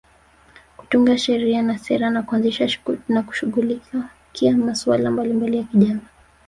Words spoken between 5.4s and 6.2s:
ya kijamii